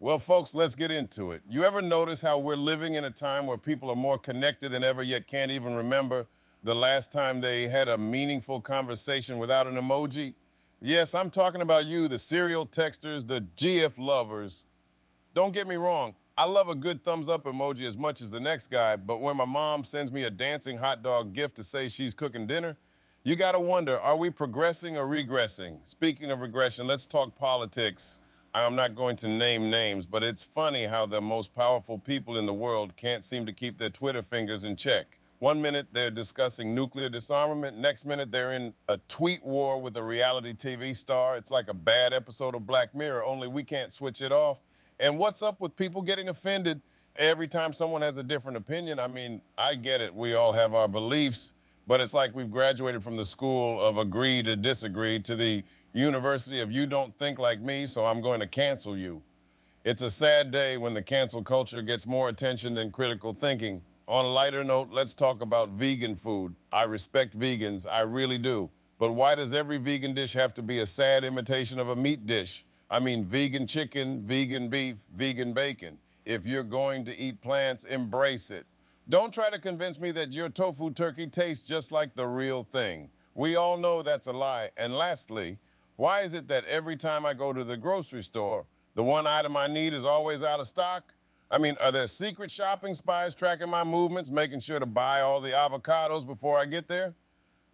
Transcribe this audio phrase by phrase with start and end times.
[0.00, 1.42] Well, folks, let's get into it.
[1.48, 4.82] You ever notice how we're living in a time where people are more connected than
[4.82, 6.26] ever, yet can't even remember
[6.64, 10.34] the last time they had a meaningful conversation without an emoji?
[10.80, 14.64] Yes, I'm talking about you, the serial texters, the GIF lovers.
[15.38, 18.40] Don't get me wrong, I love a good thumbs up emoji as much as the
[18.40, 21.88] next guy, but when my mom sends me a dancing hot dog gift to say
[21.88, 22.76] she's cooking dinner,
[23.22, 25.78] you gotta wonder are we progressing or regressing?
[25.84, 28.18] Speaking of regression, let's talk politics.
[28.52, 32.44] I'm not going to name names, but it's funny how the most powerful people in
[32.44, 35.20] the world can't seem to keep their Twitter fingers in check.
[35.38, 40.02] One minute they're discussing nuclear disarmament, next minute they're in a tweet war with a
[40.02, 41.36] reality TV star.
[41.36, 44.62] It's like a bad episode of Black Mirror, only we can't switch it off.
[45.00, 46.80] And what's up with people getting offended
[47.16, 48.98] every time someone has a different opinion?
[48.98, 50.14] I mean, I get it.
[50.14, 51.54] We all have our beliefs,
[51.86, 55.62] but it's like we've graduated from the school of agree to disagree to the
[55.94, 59.22] University of you don't think like me, so I'm going to cancel you.
[59.84, 63.82] It's a sad day when the cancel culture gets more attention than critical thinking.
[64.06, 66.54] On a lighter note, let's talk about vegan food.
[66.72, 68.70] I respect vegans, I really do.
[68.98, 72.26] But why does every vegan dish have to be a sad imitation of a meat
[72.26, 72.64] dish?
[72.90, 75.98] I mean, vegan chicken, vegan beef, vegan bacon.
[76.24, 78.66] If you're going to eat plants, embrace it.
[79.10, 83.10] Don't try to convince me that your tofu turkey tastes just like the real thing.
[83.34, 84.70] We all know that's a lie.
[84.76, 85.58] And lastly,
[85.96, 89.56] why is it that every time I go to the grocery store, the one item
[89.56, 91.12] I need is always out of stock?
[91.50, 95.40] I mean, are there secret shopping spies tracking my movements, making sure to buy all
[95.40, 97.14] the avocados before I get there?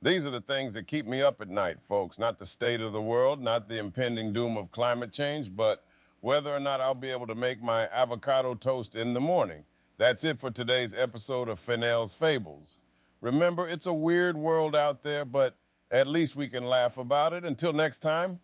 [0.04, 2.18] These are the things that keep me up at night, folks.
[2.18, 5.82] Not the state of the world, not the impending doom of climate change, but
[6.20, 9.64] whether or not I'll be able to make my avocado toast in the morning.
[9.96, 12.82] That's it for today's episode of Fennell's Fables.
[13.22, 15.56] Remember, it's a weird world out there, but
[15.90, 17.46] at least we can laugh about it.
[17.46, 18.40] Until next time.